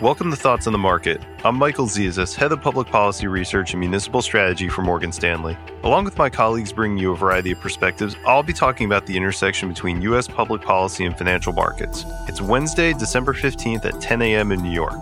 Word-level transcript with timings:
Welcome 0.00 0.30
to 0.30 0.36
Thoughts 0.36 0.68
on 0.68 0.72
the 0.72 0.78
Market. 0.78 1.20
I'm 1.42 1.56
Michael 1.56 1.86
Zezas, 1.86 2.32
Head 2.32 2.52
of 2.52 2.62
Public 2.62 2.86
Policy 2.86 3.26
Research 3.26 3.72
and 3.72 3.80
Municipal 3.80 4.22
Strategy 4.22 4.68
for 4.68 4.82
Morgan 4.82 5.10
Stanley. 5.10 5.58
Along 5.82 6.04
with 6.04 6.16
my 6.16 6.30
colleagues 6.30 6.72
bringing 6.72 6.98
you 6.98 7.10
a 7.10 7.16
variety 7.16 7.50
of 7.50 7.58
perspectives, 7.58 8.14
I'll 8.24 8.44
be 8.44 8.52
talking 8.52 8.86
about 8.86 9.06
the 9.06 9.16
intersection 9.16 9.68
between 9.68 10.00
U.S. 10.02 10.28
public 10.28 10.62
policy 10.62 11.04
and 11.04 11.18
financial 11.18 11.52
markets. 11.52 12.04
It's 12.28 12.40
Wednesday, 12.40 12.92
December 12.92 13.34
15th 13.34 13.86
at 13.86 14.00
10 14.00 14.22
a.m. 14.22 14.52
in 14.52 14.62
New 14.62 14.70
York. 14.70 15.00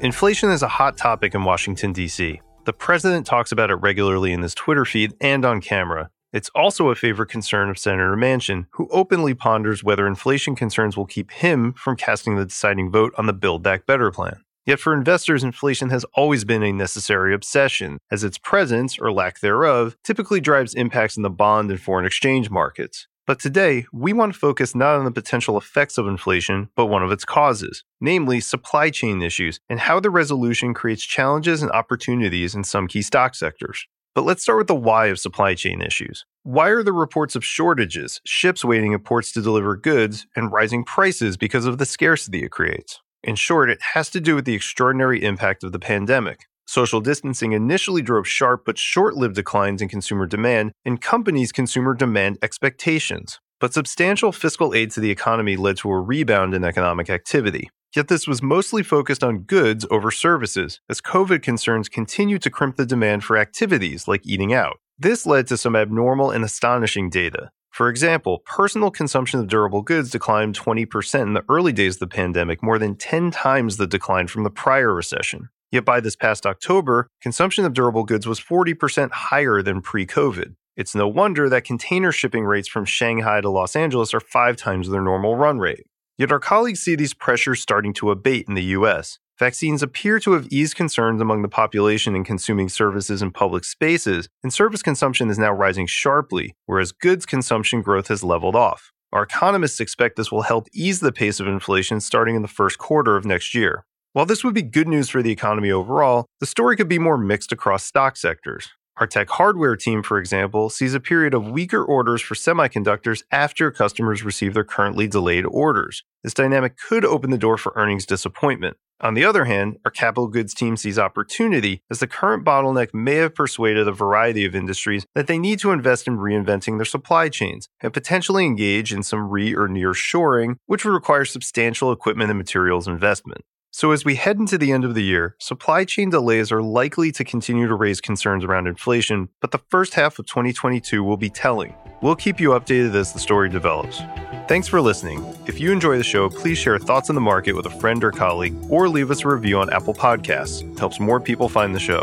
Inflation 0.00 0.50
is 0.50 0.64
a 0.64 0.68
hot 0.68 0.96
topic 0.96 1.36
in 1.36 1.44
Washington, 1.44 1.92
D.C. 1.92 2.40
The 2.64 2.72
president 2.72 3.24
talks 3.24 3.52
about 3.52 3.70
it 3.70 3.76
regularly 3.76 4.32
in 4.32 4.42
his 4.42 4.56
Twitter 4.56 4.84
feed 4.84 5.14
and 5.20 5.44
on 5.44 5.60
camera. 5.60 6.10
It's 6.32 6.50
also 6.54 6.90
a 6.90 6.94
favorite 6.94 7.28
concern 7.28 7.70
of 7.70 7.78
Senator 7.78 8.16
Manchin, 8.16 8.66
who 8.72 8.88
openly 8.92 9.34
ponders 9.34 9.82
whether 9.82 10.06
inflation 10.06 10.54
concerns 10.54 10.96
will 10.96 11.06
keep 11.06 11.32
him 11.32 11.72
from 11.72 11.96
casting 11.96 12.36
the 12.36 12.44
deciding 12.44 12.92
vote 12.92 13.12
on 13.18 13.26
the 13.26 13.32
Build 13.32 13.64
Back 13.64 13.84
Better 13.84 14.12
plan. 14.12 14.44
Yet 14.64 14.78
for 14.78 14.94
investors, 14.94 15.42
inflation 15.42 15.90
has 15.90 16.04
always 16.14 16.44
been 16.44 16.62
a 16.62 16.72
necessary 16.72 17.34
obsession, 17.34 17.98
as 18.12 18.22
its 18.22 18.38
presence, 18.38 18.96
or 18.96 19.10
lack 19.10 19.40
thereof, 19.40 19.96
typically 20.04 20.40
drives 20.40 20.74
impacts 20.74 21.16
in 21.16 21.24
the 21.24 21.30
bond 21.30 21.70
and 21.70 21.80
foreign 21.80 22.06
exchange 22.06 22.48
markets. 22.48 23.08
But 23.26 23.40
today, 23.40 23.86
we 23.92 24.12
want 24.12 24.32
to 24.32 24.38
focus 24.38 24.74
not 24.74 24.96
on 24.96 25.04
the 25.04 25.10
potential 25.10 25.58
effects 25.58 25.98
of 25.98 26.06
inflation, 26.06 26.68
but 26.76 26.86
one 26.86 27.02
of 27.02 27.10
its 27.10 27.24
causes, 27.24 27.84
namely 28.00 28.38
supply 28.38 28.90
chain 28.90 29.20
issues, 29.22 29.58
and 29.68 29.80
how 29.80 29.98
the 29.98 30.10
resolution 30.10 30.74
creates 30.74 31.04
challenges 31.04 31.62
and 31.62 31.72
opportunities 31.72 32.54
in 32.54 32.62
some 32.62 32.86
key 32.86 33.02
stock 33.02 33.34
sectors. 33.34 33.86
But 34.14 34.24
let's 34.24 34.42
start 34.42 34.58
with 34.58 34.66
the 34.66 34.74
why 34.74 35.06
of 35.06 35.20
supply 35.20 35.54
chain 35.54 35.80
issues. 35.80 36.24
Why 36.42 36.68
are 36.68 36.82
there 36.82 36.92
reports 36.92 37.36
of 37.36 37.44
shortages, 37.44 38.20
ships 38.24 38.64
waiting 38.64 38.92
at 38.92 39.04
ports 39.04 39.30
to 39.32 39.42
deliver 39.42 39.76
goods, 39.76 40.26
and 40.34 40.50
rising 40.50 40.84
prices 40.84 41.36
because 41.36 41.64
of 41.64 41.78
the 41.78 41.86
scarcity 41.86 42.42
it 42.42 42.50
creates? 42.50 43.00
In 43.22 43.36
short, 43.36 43.70
it 43.70 43.80
has 43.94 44.10
to 44.10 44.20
do 44.20 44.34
with 44.34 44.46
the 44.46 44.54
extraordinary 44.54 45.22
impact 45.22 45.62
of 45.62 45.72
the 45.72 45.78
pandemic. 45.78 46.46
Social 46.66 47.00
distancing 47.00 47.52
initially 47.52 48.02
drove 48.02 48.26
sharp 48.26 48.62
but 48.64 48.78
short 48.78 49.16
lived 49.16 49.34
declines 49.34 49.82
in 49.82 49.88
consumer 49.88 50.26
demand 50.26 50.72
and 50.84 51.00
companies' 51.00 51.52
consumer 51.52 51.94
demand 51.94 52.38
expectations. 52.42 53.38
But 53.60 53.74
substantial 53.74 54.32
fiscal 54.32 54.74
aid 54.74 54.90
to 54.92 55.00
the 55.00 55.10
economy 55.10 55.56
led 55.56 55.76
to 55.78 55.90
a 55.90 56.00
rebound 56.00 56.54
in 56.54 56.64
economic 56.64 57.10
activity. 57.10 57.70
Yet 57.94 58.06
this 58.06 58.28
was 58.28 58.40
mostly 58.42 58.84
focused 58.84 59.24
on 59.24 59.40
goods 59.40 59.84
over 59.90 60.12
services, 60.12 60.80
as 60.88 61.00
COVID 61.00 61.42
concerns 61.42 61.88
continued 61.88 62.40
to 62.42 62.50
crimp 62.50 62.76
the 62.76 62.86
demand 62.86 63.24
for 63.24 63.36
activities 63.36 64.06
like 64.06 64.24
eating 64.24 64.52
out. 64.52 64.78
This 64.96 65.26
led 65.26 65.48
to 65.48 65.56
some 65.56 65.74
abnormal 65.74 66.30
and 66.30 66.44
astonishing 66.44 67.10
data. 67.10 67.50
For 67.70 67.88
example, 67.88 68.42
personal 68.44 68.90
consumption 68.90 69.40
of 69.40 69.48
durable 69.48 69.82
goods 69.82 70.10
declined 70.10 70.58
20% 70.58 71.22
in 71.22 71.34
the 71.34 71.44
early 71.48 71.72
days 71.72 71.96
of 71.96 72.00
the 72.00 72.06
pandemic, 72.06 72.62
more 72.62 72.78
than 72.78 72.96
10 72.96 73.30
times 73.30 73.76
the 73.76 73.86
decline 73.86 74.28
from 74.28 74.44
the 74.44 74.50
prior 74.50 74.94
recession. 74.94 75.48
Yet 75.72 75.84
by 75.84 76.00
this 76.00 76.16
past 76.16 76.46
October, 76.46 77.08
consumption 77.20 77.64
of 77.64 77.72
durable 77.72 78.04
goods 78.04 78.26
was 78.26 78.40
40% 78.40 79.10
higher 79.12 79.62
than 79.62 79.80
pre 79.80 80.04
COVID. 80.04 80.54
It's 80.76 80.94
no 80.94 81.08
wonder 81.08 81.48
that 81.48 81.64
container 81.64 82.12
shipping 82.12 82.44
rates 82.44 82.68
from 82.68 82.84
Shanghai 82.84 83.40
to 83.40 83.50
Los 83.50 83.74
Angeles 83.74 84.14
are 84.14 84.20
five 84.20 84.56
times 84.56 84.88
their 84.88 85.02
normal 85.02 85.36
run 85.36 85.58
rate. 85.58 85.86
Yet 86.20 86.30
our 86.30 86.38
colleagues 86.38 86.80
see 86.80 86.96
these 86.96 87.14
pressures 87.14 87.62
starting 87.62 87.94
to 87.94 88.10
abate 88.10 88.44
in 88.46 88.52
the 88.52 88.76
US. 88.76 89.18
Vaccines 89.38 89.82
appear 89.82 90.20
to 90.20 90.32
have 90.32 90.48
eased 90.50 90.76
concerns 90.76 91.18
among 91.18 91.40
the 91.40 91.48
population 91.48 92.14
in 92.14 92.24
consuming 92.24 92.68
services 92.68 93.22
in 93.22 93.30
public 93.30 93.64
spaces, 93.64 94.28
and 94.42 94.52
service 94.52 94.82
consumption 94.82 95.30
is 95.30 95.38
now 95.38 95.50
rising 95.50 95.86
sharply, 95.86 96.52
whereas 96.66 96.92
goods 96.92 97.24
consumption 97.24 97.80
growth 97.80 98.08
has 98.08 98.22
leveled 98.22 98.54
off. 98.54 98.92
Our 99.14 99.22
economists 99.22 99.80
expect 99.80 100.16
this 100.16 100.30
will 100.30 100.42
help 100.42 100.68
ease 100.74 101.00
the 101.00 101.10
pace 101.10 101.40
of 101.40 101.46
inflation 101.46 102.00
starting 102.00 102.36
in 102.36 102.42
the 102.42 102.48
first 102.48 102.76
quarter 102.76 103.16
of 103.16 103.24
next 103.24 103.54
year. 103.54 103.86
While 104.12 104.26
this 104.26 104.44
would 104.44 104.52
be 104.52 104.60
good 104.60 104.88
news 104.88 105.08
for 105.08 105.22
the 105.22 105.32
economy 105.32 105.70
overall, 105.70 106.26
the 106.38 106.44
story 106.44 106.76
could 106.76 106.86
be 106.86 106.98
more 106.98 107.16
mixed 107.16 107.50
across 107.50 107.82
stock 107.82 108.18
sectors. 108.18 108.68
Our 109.00 109.06
tech 109.06 109.30
hardware 109.30 109.76
team, 109.76 110.02
for 110.02 110.18
example, 110.18 110.68
sees 110.68 110.92
a 110.92 111.00
period 111.00 111.32
of 111.32 111.48
weaker 111.48 111.82
orders 111.82 112.20
for 112.20 112.34
semiconductors 112.34 113.22
after 113.32 113.70
customers 113.70 114.22
receive 114.22 114.52
their 114.52 114.62
currently 114.62 115.08
delayed 115.08 115.46
orders. 115.46 116.04
This 116.22 116.34
dynamic 116.34 116.76
could 116.76 117.06
open 117.06 117.30
the 117.30 117.38
door 117.38 117.56
for 117.56 117.72
earnings 117.76 118.04
disappointment. 118.04 118.76
On 119.00 119.14
the 119.14 119.24
other 119.24 119.46
hand, 119.46 119.78
our 119.86 119.90
capital 119.90 120.26
goods 120.26 120.52
team 120.52 120.76
sees 120.76 120.98
opportunity 120.98 121.80
as 121.90 122.00
the 122.00 122.06
current 122.06 122.44
bottleneck 122.44 122.92
may 122.92 123.14
have 123.14 123.34
persuaded 123.34 123.88
a 123.88 123.92
variety 123.92 124.44
of 124.44 124.54
industries 124.54 125.06
that 125.14 125.26
they 125.26 125.38
need 125.38 125.60
to 125.60 125.70
invest 125.70 126.06
in 126.06 126.18
reinventing 126.18 126.76
their 126.76 126.84
supply 126.84 127.30
chains 127.30 127.70
and 127.80 127.94
potentially 127.94 128.44
engage 128.44 128.92
in 128.92 129.02
some 129.02 129.30
re 129.30 129.54
or 129.54 129.66
near 129.66 129.94
shoring, 129.94 130.58
which 130.66 130.84
would 130.84 130.92
require 130.92 131.24
substantial 131.24 131.90
equipment 131.90 132.28
and 132.28 132.36
materials 132.36 132.86
investment. 132.86 133.40
So, 133.72 133.92
as 133.92 134.04
we 134.04 134.16
head 134.16 134.36
into 134.36 134.58
the 134.58 134.72
end 134.72 134.84
of 134.84 134.96
the 134.96 135.02
year, 135.02 135.36
supply 135.38 135.84
chain 135.84 136.10
delays 136.10 136.50
are 136.50 136.60
likely 136.60 137.12
to 137.12 137.22
continue 137.22 137.68
to 137.68 137.74
raise 137.76 138.00
concerns 138.00 138.44
around 138.44 138.66
inflation, 138.66 139.28
but 139.40 139.52
the 139.52 139.60
first 139.68 139.94
half 139.94 140.18
of 140.18 140.26
2022 140.26 141.04
will 141.04 141.16
be 141.16 141.30
telling. 141.30 141.72
We'll 142.02 142.16
keep 142.16 142.40
you 142.40 142.50
updated 142.50 142.96
as 142.96 143.12
the 143.12 143.20
story 143.20 143.48
develops. 143.48 144.00
Thanks 144.48 144.66
for 144.66 144.80
listening. 144.80 145.24
If 145.46 145.60
you 145.60 145.70
enjoy 145.70 145.98
the 145.98 146.02
show, 146.02 146.28
please 146.28 146.58
share 146.58 146.80
thoughts 146.80 147.10
on 147.10 147.14
the 147.14 147.20
market 147.20 147.52
with 147.52 147.66
a 147.66 147.70
friend 147.70 148.02
or 148.02 148.10
colleague, 148.10 148.56
or 148.68 148.88
leave 148.88 149.08
us 149.12 149.24
a 149.24 149.28
review 149.28 149.60
on 149.60 149.72
Apple 149.72 149.94
Podcasts. 149.94 150.68
It 150.68 150.76
helps 150.76 150.98
more 150.98 151.20
people 151.20 151.48
find 151.48 151.72
the 151.72 151.78
show. 151.78 152.02